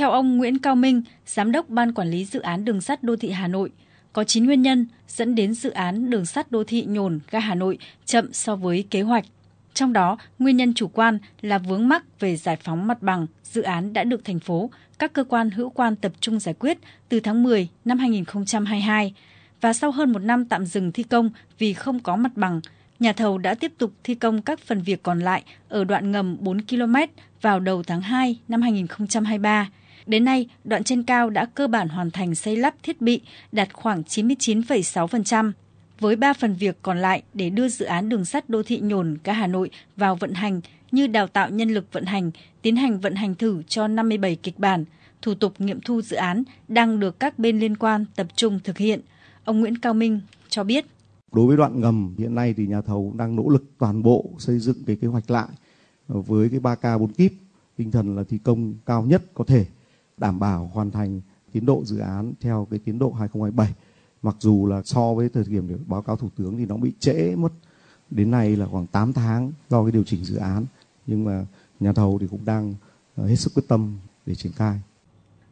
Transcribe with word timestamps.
Theo 0.00 0.10
ông 0.10 0.36
Nguyễn 0.36 0.58
Cao 0.58 0.76
Minh, 0.76 1.02
Giám 1.26 1.52
đốc 1.52 1.68
Ban 1.68 1.92
Quản 1.92 2.10
lý 2.10 2.24
Dự 2.24 2.40
án 2.40 2.64
Đường 2.64 2.80
sắt 2.80 3.02
Đô 3.02 3.16
thị 3.16 3.30
Hà 3.30 3.48
Nội, 3.48 3.70
có 4.12 4.24
9 4.24 4.46
nguyên 4.46 4.62
nhân 4.62 4.86
dẫn 5.08 5.34
đến 5.34 5.54
dự 5.54 5.70
án 5.70 6.10
đường 6.10 6.26
sắt 6.26 6.52
đô 6.52 6.64
thị 6.64 6.84
nhồn 6.88 7.20
ga 7.30 7.38
Hà 7.38 7.54
Nội 7.54 7.78
chậm 8.04 8.32
so 8.32 8.56
với 8.56 8.84
kế 8.90 9.02
hoạch. 9.02 9.24
Trong 9.74 9.92
đó, 9.92 10.18
nguyên 10.38 10.56
nhân 10.56 10.74
chủ 10.74 10.88
quan 10.88 11.18
là 11.42 11.58
vướng 11.58 11.88
mắc 11.88 12.20
về 12.20 12.36
giải 12.36 12.56
phóng 12.56 12.86
mặt 12.86 13.02
bằng, 13.02 13.26
dự 13.42 13.62
án 13.62 13.92
đã 13.92 14.04
được 14.04 14.24
thành 14.24 14.38
phố, 14.40 14.70
các 14.98 15.12
cơ 15.12 15.24
quan 15.24 15.50
hữu 15.50 15.70
quan 15.70 15.96
tập 15.96 16.12
trung 16.20 16.40
giải 16.40 16.54
quyết 16.58 16.78
từ 17.08 17.20
tháng 17.20 17.42
10 17.42 17.68
năm 17.84 17.98
2022 17.98 19.14
và 19.60 19.72
sau 19.72 19.90
hơn 19.90 20.12
một 20.12 20.22
năm 20.22 20.44
tạm 20.44 20.66
dừng 20.66 20.92
thi 20.92 21.02
công 21.02 21.30
vì 21.58 21.72
không 21.72 22.00
có 22.00 22.16
mặt 22.16 22.32
bằng, 22.36 22.60
nhà 23.00 23.12
thầu 23.12 23.38
đã 23.38 23.54
tiếp 23.54 23.72
tục 23.78 23.92
thi 24.04 24.14
công 24.14 24.42
các 24.42 24.60
phần 24.60 24.82
việc 24.82 25.02
còn 25.02 25.20
lại 25.20 25.42
ở 25.68 25.84
đoạn 25.84 26.12
ngầm 26.12 26.36
4 26.40 26.62
km 26.62 26.94
vào 27.42 27.60
đầu 27.60 27.82
tháng 27.82 28.00
2 28.00 28.38
năm 28.48 28.62
2023. 28.62 29.68
Đến 30.06 30.24
nay, 30.24 30.46
đoạn 30.64 30.84
trên 30.84 31.02
cao 31.02 31.30
đã 31.30 31.44
cơ 31.44 31.66
bản 31.66 31.88
hoàn 31.88 32.10
thành 32.10 32.34
xây 32.34 32.56
lắp 32.56 32.74
thiết 32.82 33.00
bị 33.00 33.20
đạt 33.52 33.72
khoảng 33.72 34.02
99,6%, 34.02 35.52
với 36.00 36.16
3 36.16 36.32
phần 36.32 36.54
việc 36.54 36.78
còn 36.82 36.98
lại 36.98 37.22
để 37.34 37.50
đưa 37.50 37.68
dự 37.68 37.84
án 37.84 38.08
đường 38.08 38.24
sắt 38.24 38.48
đô 38.48 38.62
thị 38.62 38.78
nhồn 38.78 39.16
ga 39.24 39.32
Hà 39.32 39.46
Nội 39.46 39.70
vào 39.96 40.14
vận 40.14 40.32
hành 40.32 40.60
như 40.92 41.06
đào 41.06 41.26
tạo 41.26 41.50
nhân 41.50 41.70
lực 41.70 41.92
vận 41.92 42.04
hành, 42.04 42.30
tiến 42.62 42.76
hành 42.76 43.00
vận 43.00 43.14
hành 43.14 43.34
thử 43.34 43.62
cho 43.68 43.88
57 43.88 44.36
kịch 44.36 44.58
bản, 44.58 44.84
thủ 45.22 45.34
tục 45.34 45.54
nghiệm 45.58 45.80
thu 45.80 46.02
dự 46.02 46.16
án 46.16 46.42
đang 46.68 47.00
được 47.00 47.20
các 47.20 47.38
bên 47.38 47.58
liên 47.58 47.76
quan 47.76 48.04
tập 48.16 48.26
trung 48.36 48.60
thực 48.64 48.78
hiện. 48.78 49.00
Ông 49.44 49.60
Nguyễn 49.60 49.78
Cao 49.78 49.94
Minh 49.94 50.20
cho 50.48 50.64
biết. 50.64 50.86
Đối 51.32 51.46
với 51.46 51.56
đoạn 51.56 51.80
ngầm 51.80 52.14
hiện 52.18 52.34
nay 52.34 52.54
thì 52.56 52.66
nhà 52.66 52.80
thầu 52.80 53.14
đang 53.16 53.36
nỗ 53.36 53.48
lực 53.48 53.64
toàn 53.78 54.02
bộ 54.02 54.30
xây 54.38 54.58
dựng 54.58 54.76
cái 54.86 54.96
kế 54.96 55.08
hoạch 55.08 55.30
lại 55.30 55.48
với 56.08 56.48
cái 56.48 56.60
3K 56.60 56.98
4 56.98 57.12
kíp, 57.12 57.32
tinh 57.76 57.90
thần 57.90 58.16
là 58.16 58.24
thi 58.28 58.38
công 58.44 58.74
cao 58.86 59.02
nhất 59.02 59.22
có 59.34 59.44
thể 59.44 59.66
đảm 60.20 60.38
bảo 60.38 60.70
hoàn 60.72 60.90
thành 60.90 61.20
tiến 61.52 61.66
độ 61.66 61.84
dự 61.84 61.98
án 61.98 62.32
theo 62.40 62.66
cái 62.70 62.80
tiến 62.84 62.98
độ 62.98 63.12
2027. 63.12 63.74
Mặc 64.22 64.36
dù 64.38 64.66
là 64.66 64.82
so 64.84 65.14
với 65.14 65.28
thời 65.28 65.44
điểm 65.48 65.68
để 65.68 65.74
báo 65.86 66.02
cáo 66.02 66.16
thủ 66.16 66.28
tướng 66.36 66.58
thì 66.58 66.66
nó 66.66 66.76
bị 66.76 66.92
trễ 67.00 67.34
mất 67.36 67.52
đến 68.10 68.30
nay 68.30 68.56
là 68.56 68.66
khoảng 68.66 68.86
8 68.86 69.12
tháng 69.12 69.52
do 69.68 69.82
cái 69.82 69.92
điều 69.92 70.04
chỉnh 70.04 70.24
dự 70.24 70.36
án 70.36 70.64
nhưng 71.06 71.24
mà 71.24 71.46
nhà 71.80 71.92
thầu 71.92 72.18
thì 72.20 72.26
cũng 72.30 72.44
đang 72.44 72.74
ờ, 73.16 73.26
hết 73.26 73.36
sức 73.36 73.54
quyết 73.54 73.62
tâm 73.68 73.98
để 74.26 74.34
triển 74.34 74.52
khai. 74.52 74.80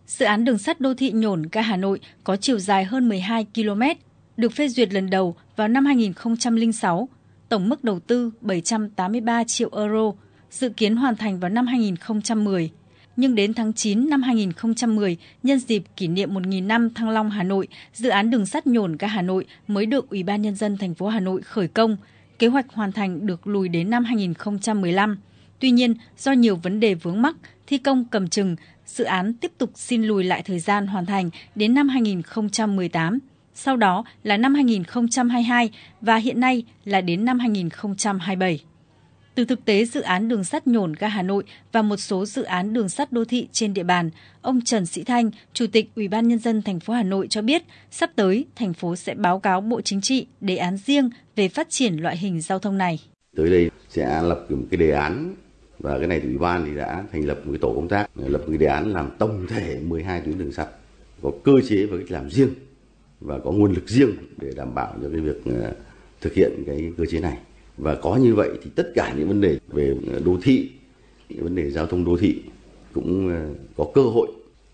Dự 0.06 0.26
án 0.26 0.44
đường 0.44 0.58
sắt 0.58 0.80
đô 0.80 0.94
thị 0.94 1.12
nhổn 1.12 1.42
ga 1.52 1.62
Hà 1.62 1.76
Nội 1.76 2.00
có 2.24 2.36
chiều 2.36 2.58
dài 2.58 2.84
hơn 2.84 3.08
12 3.08 3.46
km, 3.54 3.82
được 4.36 4.52
phê 4.52 4.68
duyệt 4.68 4.92
lần 4.92 5.10
đầu 5.10 5.34
vào 5.56 5.68
năm 5.68 5.84
2006, 5.84 7.08
tổng 7.48 7.68
mức 7.68 7.84
đầu 7.84 8.00
tư 8.00 8.30
783 8.40 9.44
triệu 9.44 9.70
euro, 9.76 10.12
dự 10.50 10.68
kiến 10.68 10.96
hoàn 10.96 11.16
thành 11.16 11.40
vào 11.40 11.50
năm 11.50 11.66
2010 11.66 12.70
nhưng 13.18 13.34
đến 13.34 13.54
tháng 13.54 13.72
9 13.72 14.10
năm 14.10 14.22
2010, 14.22 15.16
nhân 15.42 15.58
dịp 15.58 15.82
kỷ 15.96 16.08
niệm 16.08 16.34
1.000 16.34 16.66
năm 16.66 16.94
Thăng 16.94 17.10
Long 17.10 17.30
Hà 17.30 17.42
Nội, 17.42 17.68
dự 17.94 18.08
án 18.08 18.30
đường 18.30 18.46
sắt 18.46 18.66
nhổn 18.66 18.96
ga 18.96 19.08
Hà 19.08 19.22
Nội 19.22 19.44
mới 19.68 19.86
được 19.86 20.10
Ủy 20.10 20.22
ban 20.22 20.42
nhân 20.42 20.54
dân 20.54 20.76
thành 20.76 20.94
phố 20.94 21.08
Hà 21.08 21.20
Nội 21.20 21.42
khởi 21.42 21.68
công. 21.68 21.96
Kế 22.38 22.46
hoạch 22.46 22.66
hoàn 22.72 22.92
thành 22.92 23.26
được 23.26 23.46
lùi 23.46 23.68
đến 23.68 23.90
năm 23.90 24.04
2015. 24.04 25.18
Tuy 25.58 25.70
nhiên, 25.70 25.94
do 26.18 26.32
nhiều 26.32 26.56
vấn 26.56 26.80
đề 26.80 26.94
vướng 26.94 27.22
mắc, 27.22 27.36
thi 27.66 27.78
công 27.78 28.04
cầm 28.04 28.28
chừng, 28.28 28.56
dự 28.86 29.04
án 29.04 29.34
tiếp 29.34 29.52
tục 29.58 29.70
xin 29.74 30.02
lùi 30.02 30.24
lại 30.24 30.42
thời 30.42 30.58
gian 30.58 30.86
hoàn 30.86 31.06
thành 31.06 31.30
đến 31.54 31.74
năm 31.74 31.88
2018. 31.88 33.18
Sau 33.54 33.76
đó 33.76 34.04
là 34.22 34.36
năm 34.36 34.54
2022 34.54 35.70
và 36.00 36.16
hiện 36.16 36.40
nay 36.40 36.64
là 36.84 37.00
đến 37.00 37.24
năm 37.24 37.38
2027. 37.38 38.60
Từ 39.38 39.44
thực 39.44 39.64
tế 39.64 39.84
dự 39.84 40.00
án 40.00 40.28
đường 40.28 40.44
sắt 40.44 40.66
nhổn 40.66 40.92
ga 40.98 41.08
Hà 41.08 41.22
Nội 41.22 41.44
và 41.72 41.82
một 41.82 41.96
số 41.96 42.26
dự 42.26 42.42
án 42.42 42.72
đường 42.72 42.88
sắt 42.88 43.12
đô 43.12 43.24
thị 43.24 43.48
trên 43.52 43.74
địa 43.74 43.82
bàn, 43.82 44.10
ông 44.42 44.60
Trần 44.60 44.86
Sĩ 44.86 45.04
Thanh, 45.04 45.30
Chủ 45.52 45.66
tịch 45.72 45.90
Ủy 45.96 46.08
ban 46.08 46.28
nhân 46.28 46.38
dân 46.38 46.62
thành 46.62 46.80
phố 46.80 46.92
Hà 46.94 47.02
Nội 47.02 47.26
cho 47.30 47.42
biết, 47.42 47.62
sắp 47.90 48.10
tới 48.16 48.46
thành 48.56 48.74
phố 48.74 48.96
sẽ 48.96 49.14
báo 49.14 49.40
cáo 49.40 49.60
Bộ 49.60 49.80
Chính 49.80 50.00
trị 50.00 50.26
đề 50.40 50.56
án 50.56 50.76
riêng 50.76 51.10
về 51.36 51.48
phát 51.48 51.70
triển 51.70 51.96
loại 51.96 52.16
hình 52.16 52.40
giao 52.40 52.58
thông 52.58 52.78
này. 52.78 53.00
Tới 53.36 53.50
đây 53.50 53.70
sẽ 53.88 54.22
lập 54.22 54.46
một 54.48 54.66
cái 54.70 54.78
đề 54.78 54.90
án 54.90 55.34
và 55.78 55.98
cái 55.98 56.06
này 56.06 56.20
thì 56.20 56.28
ủy 56.28 56.38
ban 56.38 56.64
thì 56.66 56.76
đã 56.76 57.04
thành 57.12 57.24
lập 57.24 57.38
một 57.44 57.52
cái 57.52 57.58
tổ 57.58 57.72
công 57.74 57.88
tác 57.88 58.10
lập 58.16 58.38
một 58.38 58.48
cái 58.48 58.58
đề 58.58 58.66
án 58.66 58.92
làm 58.92 59.10
tổng 59.18 59.46
thể 59.48 59.80
12 59.82 60.20
tuyến 60.20 60.38
đường 60.38 60.52
sắt 60.52 60.68
có 61.22 61.30
cơ 61.44 61.52
chế 61.68 61.86
và 61.86 61.96
cách 61.96 62.10
làm 62.10 62.30
riêng 62.30 62.50
và 63.20 63.38
có 63.38 63.50
nguồn 63.50 63.72
lực 63.72 63.88
riêng 63.88 64.10
để 64.36 64.50
đảm 64.56 64.74
bảo 64.74 64.94
cho 65.02 65.08
cái 65.08 65.20
việc 65.20 65.44
ờ, 65.44 65.72
thực 66.20 66.34
hiện 66.34 66.52
cái 66.66 66.92
cơ 66.96 67.04
chế 67.10 67.20
này 67.20 67.38
và 67.78 67.94
có 67.94 68.16
như 68.16 68.34
vậy 68.34 68.50
thì 68.62 68.70
tất 68.74 68.92
cả 68.94 69.14
những 69.18 69.28
vấn 69.28 69.40
đề 69.40 69.58
về 69.68 69.96
ờ, 70.12 70.20
đô 70.24 70.38
thị, 70.42 70.70
những 71.28 71.44
vấn 71.44 71.54
đề 71.54 71.70
giao 71.70 71.86
thông 71.86 72.04
đô 72.04 72.16
thị 72.16 72.42
cũng 72.92 73.28
ờ, 73.28 73.48
có 73.76 73.90
cơ 73.94 74.02
hội 74.02 74.28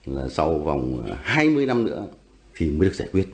là 0.06 0.28
sau 0.28 0.59
vòng 0.59 1.03
ờ, 1.06 1.16
20 1.22 1.66
năm 1.66 1.84
nữa 1.84 2.06
thì 2.56 2.70
mới 2.70 2.88
được 2.88 2.94
giải 2.94 3.09
quyết. 3.12 3.28